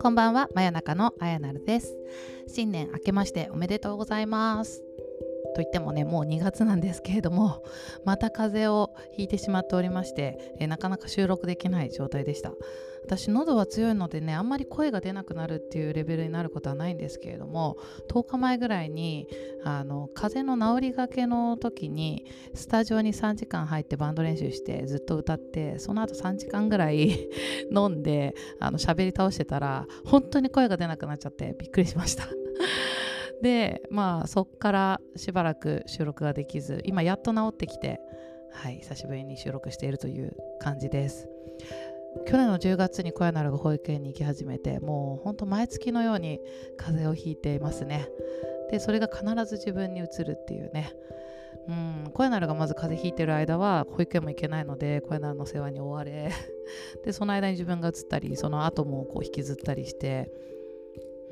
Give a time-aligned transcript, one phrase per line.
[0.00, 1.94] こんばんは、真夜中のあやなるです。
[2.46, 4.82] 新年明けましておめでとうございます。
[5.54, 7.62] といってもねもう2月なんですけれども
[8.04, 12.52] また風邪をひいてしまっておりましてえなかなか収録できない状態でした
[13.10, 17.76] 私喉は強いのでねあんまり声が出なくなるっていうレベルになることはないんですけれども
[18.08, 19.26] 10日前ぐらいに
[19.64, 27.28] あの風邪の治りがけの時にスタジオに3時間入ってバンド練習してずっと歌ってその後3時間ぐらい
[27.74, 32.28] 飲んであの喋り倒してたら本当に声が出なくなっちゃってびっくりしました。
[33.42, 37.98] でまあそっからしばらく収録ができず今やっと治ってきて
[38.52, 41.28] はい久しぶりに収録しているという感じです。
[42.26, 46.40] 去年の10月に小屋なるが保育園に行き始めてもうほんと毎月のように
[46.76, 48.08] 風邪をひいていますね。
[48.70, 50.92] でそれが必ず自分に移るっていうね。
[51.68, 56.30] うん小屋なるがまず風邪ひいてる間は保育園も行けないので小屋なるの世話に追われ。
[57.04, 60.30] でその間に自分が移ったりその後もこう引きずったりして。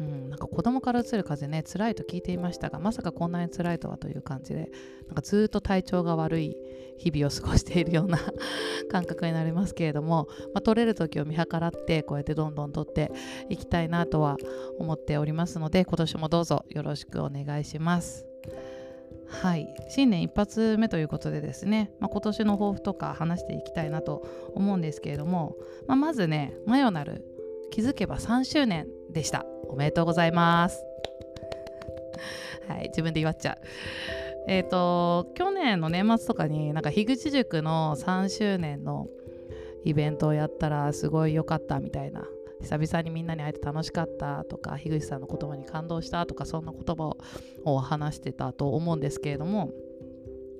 [0.00, 4.70] うん、なんか子供からうつる風邪ね辛いと聞いていましたがまさかこんなに辛いとはという感じで
[5.06, 6.56] なんかずっと体調が悪い
[6.98, 8.18] 日々を過ごしているような
[8.90, 13.12] 感覚になりますけれども、 まあ、取れる時を見計らってこうやってどんどん取って
[13.48, 14.36] いきたいなとは
[14.78, 18.26] 思っておりますので今年もどうぞよろしくお願いします。
[19.28, 27.22] はい新年一発目ということでですね、まあ、今年の抱負とか話していきたいなと思うんですけれども、まあ、まずね「マヨナル
[27.70, 29.44] 気づけば3周年でした。
[29.68, 30.84] おめでとうございます。
[32.68, 33.58] はい自分で祝っちゃう。
[34.48, 39.06] えっ、ー、と去年の年末とかになんか樋口塾の3周年の
[39.84, 42.26] イベントをやったらすごい良かったみたいな。
[42.60, 47.16] 久々にみんなに会えて楽しかったとか樋口さんの言葉に感動したとかそんな言葉
[47.64, 49.70] を話してたと思うんですけれども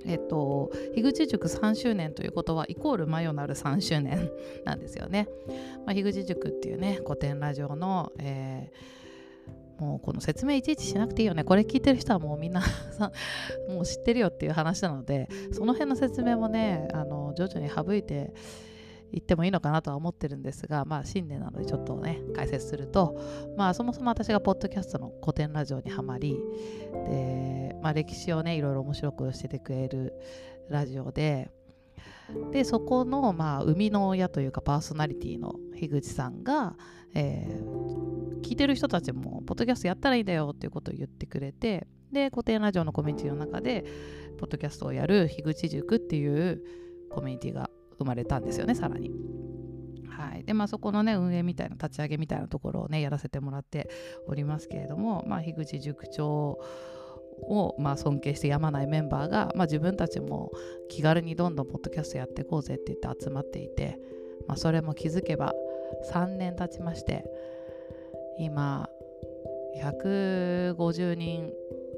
[0.07, 4.31] えっと、樋口塾3周年ということはイコールマヨナル3周年
[4.65, 5.29] なんですよね。
[5.87, 12.63] まあ、樋口塾っていうね古典ラジオの、えー、もうこの説明いちいちしなくていいよねこれ聞いてる人はもうみんな
[13.69, 18.33] もう知ってるよっていう話なのでその辺の説明もねあの徐々に省いて
[19.13, 23.21] 言ってもいいのかなとは思ってるんですが、まあ、新年なのでちょっとね解説すると、
[23.57, 26.37] まあ、そもそも私がポッドキャストの古典ラジオにはまり
[27.09, 30.15] で、まあ、歴史をねいろいろ面白くしててくれる
[30.69, 31.51] ラジオで
[32.53, 36.77] でそこの、まあ、生みの親というかパーソナリティの樋口さんが、
[37.15, 43.85] えー、聞いてる人たちもポッドキャストやったらいいんだよっていうことを言ってくれてで古典ラジオのコミュニティの中で
[44.39, 46.63] ポッドキャストをやる樋口塾っていう
[47.11, 49.11] コミュニティが生まれたんですよねさらに。
[50.09, 53.89] はい、でまあそこのね運営みたいな立ち上げみたいなところをねやらせてもらって
[54.27, 56.59] おりますけれども、まあ、樋口塾長
[57.43, 60.51] をまあ尊敬してやまないメンバーが、まあ、自分たちも
[60.89, 63.99] 気軽にどんどんポッドキャストやっていこうぜって言って集まっていて、
[64.49, 65.55] まあ、それも気づけば
[66.13, 67.25] 3年経ちまして
[68.41, 68.89] 今
[69.81, 71.53] 150人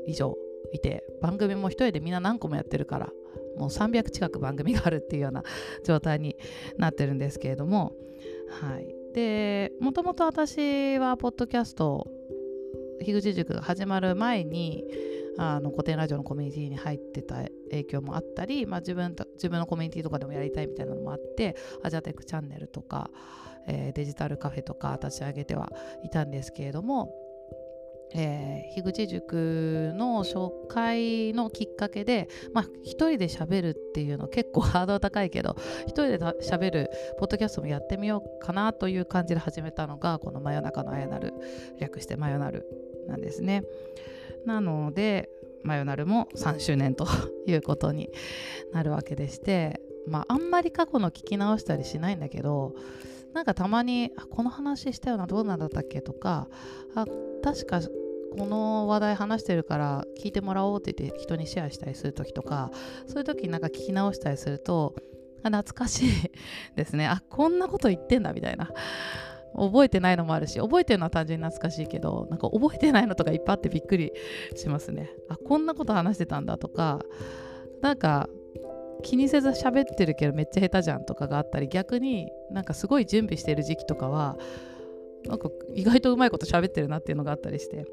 [0.06, 0.37] 以上
[0.72, 3.09] いて番組も一人でみんな何個もやってるから
[3.57, 5.43] もう300近く番組があるっていうような
[5.85, 6.37] 状態に
[6.77, 7.93] なってるんですけれども、
[8.61, 12.07] はい、でもともと私はポッドキャスト
[13.01, 14.85] 樋口塾が始まる前に
[15.39, 17.37] あの古典ラジオのコミュニティに入ってた
[17.71, 23.11] 影響もあったり、まあ、自分自分のコミュニティとかでもやりたいみたいなのもあってアジアテックチャンネルとか、
[23.67, 25.71] えー、デジタルカフェとか立ち上げては
[26.05, 27.11] いたんですけれども
[28.15, 41.34] えー、樋口塾の紹介のきっかけで、まあ、一人で喋るっていうの結構ハードル高いけど一人で喋るポッドキャストもやってみようかなという感じで始めたのがこの「真夜中のあやなる」
[41.78, 42.66] 略して「真夜なる」
[43.06, 43.65] なんですね。
[44.44, 45.28] なので
[45.62, 47.06] 「真夜なる」も3周年と
[47.47, 48.10] いうことに
[48.72, 52.75] なるわけでしてまああんまり過去の聞き直したりしないんだけど
[53.34, 56.48] なんかたまにこの話したようなどうなんだったっけとか
[56.94, 57.06] あ
[57.42, 57.81] 確か
[58.39, 62.71] この話題話してるから聞いてもらおうって言って人にシェアしたりする時とか
[63.07, 64.95] そういう時になんか聞き直したりすると
[65.43, 66.10] 懐かしい
[66.77, 67.07] ですね。
[67.07, 68.71] あこんなこと言ってんだみたいな。
[69.53, 74.13] 覚えてないのもあるし覚えてるのは単純に懐かしいけどなんか覚えてないのとかいっぱいあってびっくり
[74.54, 75.10] しますね。
[75.28, 77.01] あこんなこと話してたんだとか
[77.81, 78.28] なんか
[79.03, 84.39] 気にせず喋ってるけどめっちゃ下手じゃんとかがあったり逆になんかすごい準備してる時期とかは
[85.27, 87.87] なんか意外とうまいこと喋ってるなっていうのがあったりして。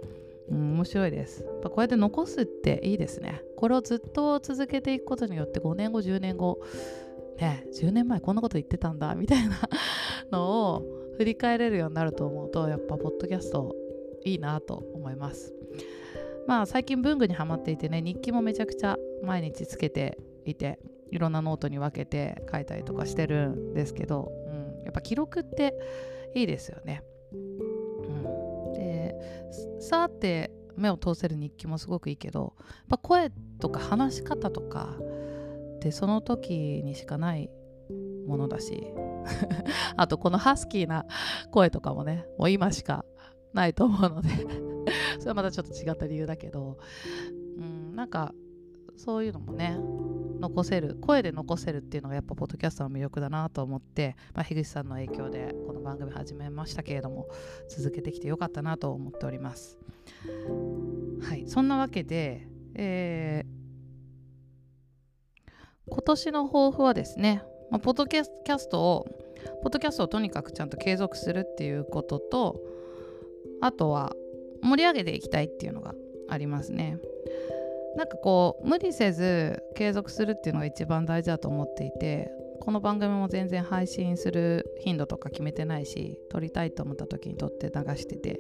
[0.50, 1.44] うん、面白いです。
[1.64, 3.42] こうやって残すっていいですね。
[3.56, 6.60] これをずっと続けていくことによって5年後、10年後、
[7.38, 9.58] ね、10年前こんなこと言ってたんだみたいな
[10.32, 10.84] のを
[11.18, 13.76] 振り返れるようになると思うと、やっぱポッドキャスト
[14.24, 15.54] いいなと思います。
[16.48, 20.80] まあ最近文具にはまっていてね、日記もめちゃくちゃ毎日つけていて、
[21.12, 25.74] いろんなノートに分けて書いたりとかしてるんですけど、うん、やっぱ記録って
[26.34, 27.04] いいですよね。
[29.80, 32.54] さーって目を通せる日記もすごくいいけど
[32.90, 34.96] や声とか話し方とか
[35.78, 37.50] ってその時にしかない
[38.28, 38.84] ものだし
[39.96, 41.06] あとこのハスキーな
[41.52, 43.06] 声とかもねもう今しか
[43.54, 44.30] ないと思うので
[45.20, 46.78] それはまたちょっと違った理由だけど、
[47.58, 48.34] うん、なんか
[48.96, 49.78] そういうのもね
[50.40, 57.28] 残せる声で残せるっていうのがやっぱポッドキャストの魅力だなと思って、まあ、樋口さんの影響でこの番組始めましたけれども
[57.70, 59.78] 続けてきてよかったなと思っております
[61.22, 65.50] はいそんなわけで、えー、
[65.90, 69.08] 今年の抱負はですね、まあ、ポッドキャストを
[69.64, 72.62] ポッドキャストをとにかくちゃんと継続するっていうことと
[73.62, 74.14] あとは
[74.62, 75.94] 盛り上げていきたいっていうのが
[76.30, 76.98] ありますね。
[77.98, 82.30] なんかこう無理せず継続するっていうのが一番大事だと思っていて
[82.62, 88.40] この番組も全然配信する頻度とか決めてないし撮りたいと思った時に撮って流してて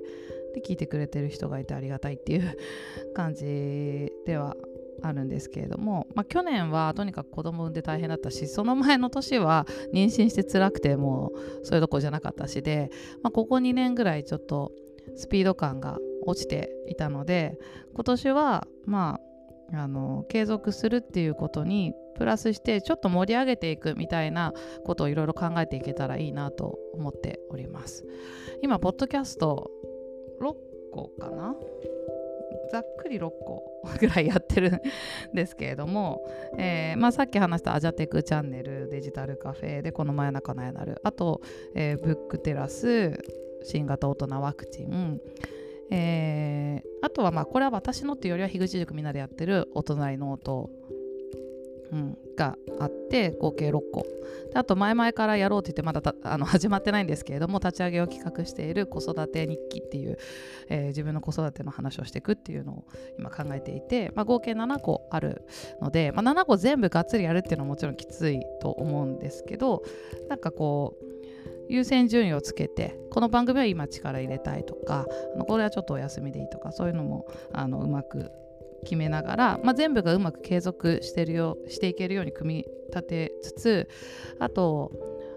[0.53, 2.55] で聞いてくれてる人がいてありがたいっていう
[3.15, 4.55] 感じでは
[5.01, 12.91] あるんですけれども、まあ、去年はとにかく子供産んで大変だったしその前の年は妊娠して辛くてもうそれどころじゃなかったしで、
[13.23, 14.71] まあ、ここ2年ぐらいちょっと
[15.15, 17.57] スピード感が落ちていたので
[17.95, 19.26] 今年はまあ
[19.73, 24.53] あの継続するっていうことにプラスしてちょっと盛り上げていくみたいな
[24.85, 28.05] ことをいろいろ考えていけたらいいなと思っております。
[28.61, 29.69] 今ポッドキャスト
[30.41, 30.53] 6
[30.91, 31.55] 個かな？
[32.71, 34.81] ざっくり6個ぐらいやってるん
[35.33, 36.27] ですけれども、
[36.57, 40.99] えーまあ、さっき話したアジャテクチャンネルデジタルカフェでこの真夜中のやなる。
[41.03, 41.41] あと、
[41.75, 43.17] えー、ブックテラス
[43.63, 45.21] 新型大人ワクチン
[45.89, 50.69] えー、あとはまあこれは私のっていうよりは樋口塾みんなでやってるお隣ノート、
[51.91, 54.05] うん、があって合計6個。
[54.51, 60.17] であと前々からやろうって言ってまだあの 始まってないんですけれども立ち上げを企画している子育て日記っていう、
[60.69, 62.83] えー、自分の子育ての話をしていくっていうのを
[63.17, 65.43] 今考えていて、まあ、合計7個ある
[65.81, 69.83] ので、まあ、7個全部がっつりやるっていうのはもちろんきついと思うんですけど
[70.29, 71.06] なんかこう
[71.69, 75.05] 優先順位をつけてこの番組は今力入れたいとか
[75.35, 78.31] あのこれはちょっとお休みでいいとかそういうのもあのうまく
[78.83, 83.89] 決めながら、まあ、全部がうまく継続してるよしていけるように組み立てつつ
[84.39, 84.91] あと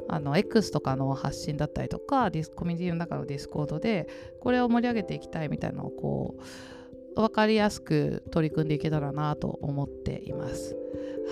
[0.09, 4.09] あの X とかの発信だったりとかディスコミュニティの中の Discord で
[4.41, 10.77] これを盛り上げていきたいみたいなのをこう分かりやすく取り組んでいけたらなと思っています。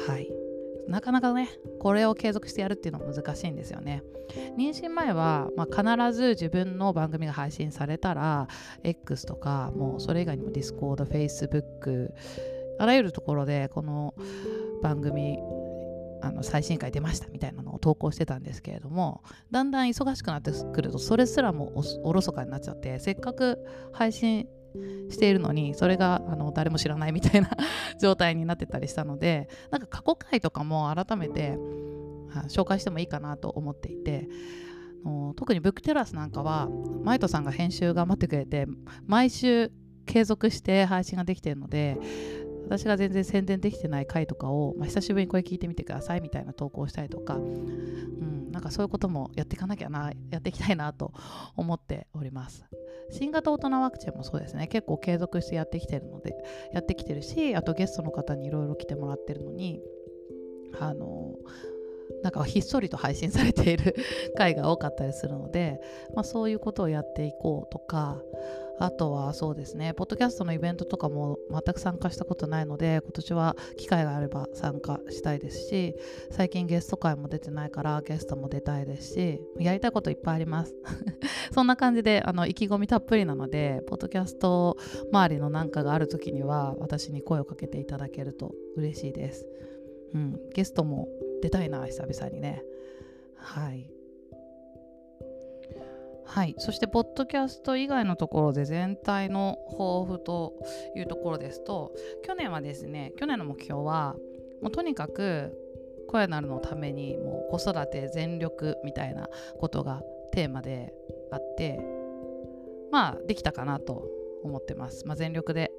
[0.06, 0.38] はい
[0.88, 1.49] なかなかね
[1.81, 4.02] これを継続してやるっていうのは難しいんですよね。
[4.56, 8.46] 妊娠前は、まあ、必ず自分の番組が配信されたら
[8.82, 12.11] X とかもうそれ以外にも Discord、Facebook
[12.79, 14.14] あらゆるところでこの
[14.82, 15.38] 番組
[16.20, 23.58] あの最新回出ましたみたいなのを投稿してたんですけれどもだんだん忙しくなってくるとそれすらもおろそかになっちゃってせっかく
[23.93, 24.49] 配信
[25.11, 27.50] しているのにそれがあの誰も知らないみたいな
[28.00, 31.59] 状態になってたりしたのでなんか過去回とかも改めて
[32.49, 34.29] 紹介してもいいかなと思っていて
[35.37, 36.69] 特にブックテラスなんかは
[37.03, 38.67] マイトさんが編集頑張ってくれて
[39.06, 39.73] 毎週
[40.06, 41.99] 継続して配信ができているので
[42.69, 51.12] 私が全然宣伝できてない回とかを、まあ、久しぶりにこれ聞いてみてくださいみたいな投稿したりとか、うん、なんかそういうこともやっていかなきゃなやっていきたいなと
[51.57, 52.66] 思っております。
[53.11, 54.67] 新型大人ワクチンもそうですね。
[54.69, 56.35] 結構継続してやってきてるので
[56.73, 59.81] やってきてるしあとゲストの方にいろいろ来てもらってるのに
[60.79, 61.35] あの
[62.23, 63.95] なんかひっそりと配信されている
[64.37, 65.81] 回が多かったりするので、
[66.15, 68.23] まあ、そういうことをやっていこうとか
[68.81, 75.97] あとはそうですね、ポッドキャストのイベントとかも全く参加したことないので、今年は機会があれば参加したいですし、
[76.31, 80.75] 最近ゲスト会も出てないからゲストも出たいですし、やりたいこといっぱいあります。
[81.53, 84.77] そんな感じであの意気込みたっぷりなので、ポッドキャスト
[85.12, 89.47] 周りのなんかがある時には私に声をかけていただけると嬉しいです。
[90.15, 91.09] うん、ゲストも
[91.42, 92.62] 出たいな、久々にね。
[93.37, 93.90] はい。
[96.28, 100.52] はい、そしてポッドキャスト以外のところで全体の抱負と
[100.95, 104.14] いうところですと去年はですね去年の目標は
[104.61, 105.57] もうとにかく
[106.07, 109.28] 声なるのためにもう子育て全力みたいな
[109.59, 110.02] ことが
[110.33, 110.92] テーマで
[111.33, 111.80] あって
[112.92, 114.07] まあできたかなと
[114.45, 115.73] 思ってます、まあ、全力で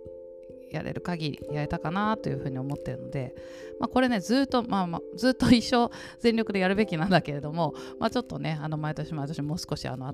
[0.72, 3.36] やれる限りやれたかなというふうに思ってるので、
[3.80, 10.14] まあ、これねずっと、まあまあ、ずっと一生全力でやるべきなんだけれども、まあ、ちょっとねあの毎年毎年もう少しあの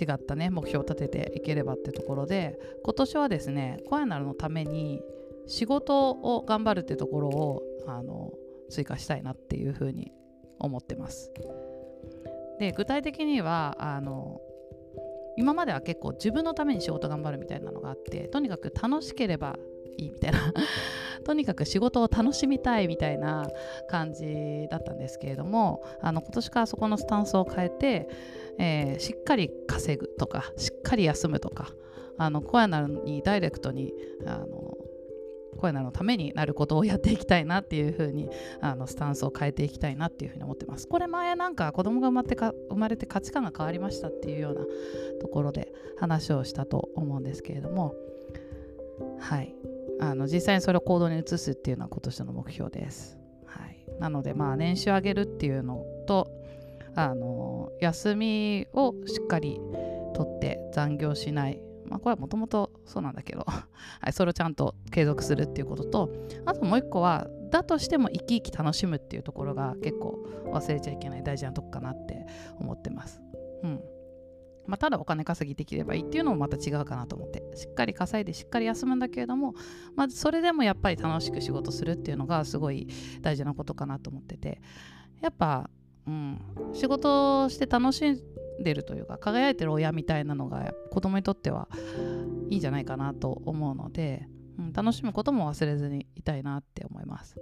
[0.00, 5.02] 違ったね目標を立てていければってところで今年はですねコアナルのために
[5.46, 8.32] 仕事を頑張るってところをあの
[8.70, 10.12] 追加したいなっていうふうに
[10.58, 11.32] 思ってます。
[12.58, 14.40] で具体的にはあの
[15.38, 19.56] 今までは結構自分のために仕事頑張るみたいなのがあってとにかく楽しければ
[19.96, 20.52] いいみたいな
[21.24, 23.48] とにかく仕事を楽しみたいみたいな
[23.88, 28.08] 感じだったんですけれどもあの今年からそこのスタンスを変えて、
[28.58, 31.68] えー、しっかり稼ぐとかしっかり休むとか
[32.16, 33.94] あのコアなのにダイレクトに
[34.26, 34.76] あの
[35.58, 40.86] 声なのためになることをやっていきたいなっていうふうにあのスタンスを変えていきたいなっていうふうに思ってます。
[40.88, 44.64] これ前なんか子供が生まれてか生まれて価値観が変わりましたっていうような
[45.20, 47.94] ところで話をしたと思うんですけれども
[49.18, 49.54] はい
[50.00, 53.18] あの実際にそれを行動に移すっていうのは今年の目標です。
[53.46, 56.30] はい、なのでまあ年収上げるっていうのと
[56.94, 59.60] あの休みをしっかり
[60.14, 63.66] とって残業しないまあ、これはもともとそうなんだけど は
[64.08, 66.10] い、それをちゃんと継続するっていうことと
[66.44, 70.18] あともう一個はだとしても生き生き楽しむっていうところが結構
[70.52, 72.26] 忘れちゃいけない大事なとこかなって
[72.58, 73.22] 思ってます。
[73.62, 73.82] うん
[74.68, 79.54] まあ、ただお金稼ぎできればいいっていうのもまた違うかなと思ってしっかり稼いでしっかり休むんだけれども、
[79.96, 82.86] まあ、それでもやっぱり楽しく仕事するっていうのがすごい
[83.22, 84.60] 大事なことかなと思ってて
[85.22, 85.70] やっぱ、
[86.06, 86.38] うん、
[86.74, 88.22] 仕事して楽しい
[88.58, 91.68] でるというか輝いてる親みたいなのが子供にとっては
[92.50, 94.26] いいんじゃないかなと思うので、
[94.58, 97.36] うん、楽しむことも忘れずにいたいなって思います。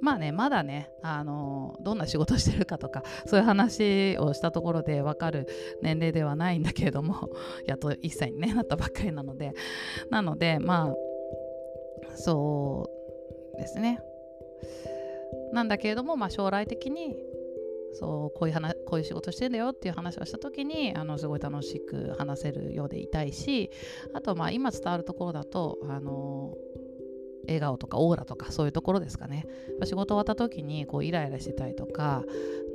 [0.00, 5.46] まあねまだねあのどんな仕事してるかとか そういう話をしたところで分かる
[5.80, 7.30] 年齢ではないんだけれども
[7.66, 9.52] やっと1歳に、ね、なったばっかりなので
[10.10, 10.96] なのでまあ
[12.16, 12.90] そ
[13.54, 14.00] うですね
[15.52, 17.16] なんだけれども、まあ、将来的に
[17.98, 23.70] そうこういう話こういう仕事してんだよっていう話をした時にあのすごい楽しく話せるようでいたいし
[24.14, 26.54] あとまあ今伝わるところだとあの
[27.46, 29.46] 笑顔とかオーラとかそういうところですかね
[29.84, 32.24] 仕事終わった時にこうイライラしてたりとか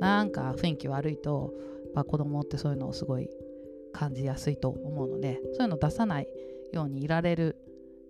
[0.00, 1.52] なんか雰囲気悪いと、
[1.94, 3.28] まあ、子供ってそういうのをすごい
[3.92, 6.28] 感じやすいと思うのでそういうのを出さない
[6.72, 7.56] ようにいられる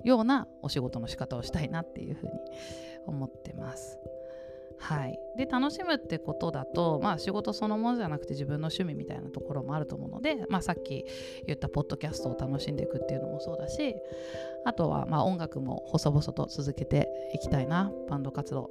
[0.04, 2.32] ようなお仕事の仕方をしたいなっていうふうに
[3.06, 3.98] 思ってます。
[4.78, 11.04] はい、で楽しむってことだと、まあ、仕事そのものじゃなくて自分の趣味みたいなところもあると思うので、まあ、さっき
[11.46, 13.94] 言ったポッドキャストを楽しんでいくっていうのもそうだし
[14.64, 18.70] あとはま音楽も細々と続けていきたいなバンド活動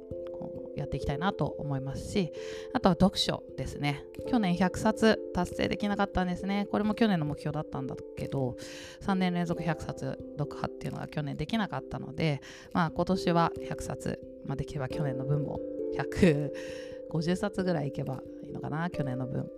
[0.76, 2.32] やっていきたいなと思いますし
[2.72, 4.04] あとは読書ですね。
[4.28, 6.66] 去年100冊達成できなかったんですね。
[6.70, 8.56] これも去年の目標だったんだけど
[9.02, 12.40] 3年連続100冊読破っていうのが去年できなかったので
[12.72, 15.60] まあ今年は100冊、まあ、できれば去年の分も
[15.98, 19.48] 150冊ぐらいいけばいいのかな去年の分。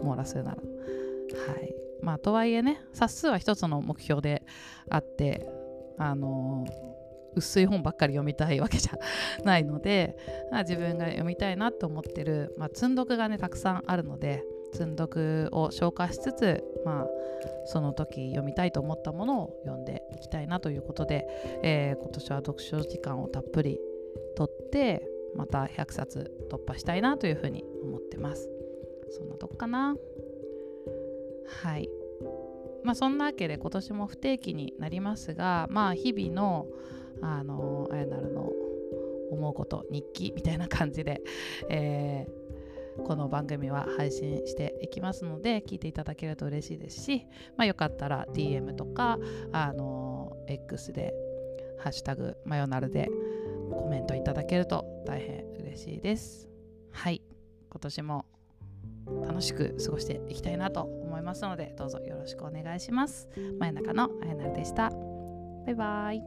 [0.00, 0.56] 網羅するなら。
[0.56, 0.62] は
[1.58, 1.74] い。
[2.02, 4.42] まあとはいえね冊数は一つの目標で
[4.90, 5.48] あって
[5.98, 6.66] あの
[7.34, 8.98] 薄い本ばっかり読みたいわけじゃ
[9.44, 10.16] ないので、
[10.50, 17.06] まあ、自分が読みたいなと思ってる、まあ、積んどくがねたくさんあるので積んどくを消化しつつ、まあ、
[17.66, 21.26] その時読みたいと思ったものを読んでいきたいなということで、
[21.62, 23.78] えー、今年は読書時間をたっぷり
[24.36, 28.48] とってまた100冊突破したいなというふうに思ってます。
[29.10, 29.96] そんなとこかな。
[31.62, 31.88] はい。
[32.84, 36.66] まあそんなわけで今年も不定期になりますがまあ日々の
[37.20, 38.50] あのあやなるの
[39.30, 41.22] 思うこと日記みたいな感じで、
[41.70, 49.18] えー、この番組は配信していきますので聞いていただけると嬉しいですし、まあ、よかったら DM とか
[49.52, 51.14] あの X で
[51.78, 53.08] 「ハッシュタグマヨナル」で
[53.74, 56.48] コメントいただけると大変嬉しいです。
[56.90, 57.22] はい、
[57.70, 58.26] 今年も
[59.26, 63.28] 楽しく過ごしていきたいなと思いますのでどうぞよろしくお願いします。
[63.58, 64.90] 真夜中のあやなるでした。
[65.66, 66.22] バイバイ。